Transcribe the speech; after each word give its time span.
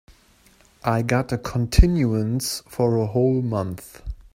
I 0.83 1.03
got 1.03 1.31
a 1.31 1.37
continuance 1.37 2.63
for 2.67 2.97
a 2.97 3.05
whole 3.05 3.43
month. 3.43 4.01